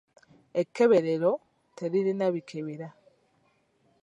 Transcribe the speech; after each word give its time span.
Ekkeberero 0.61 1.31
teririna 1.75 2.27
bikebera. 2.33 2.89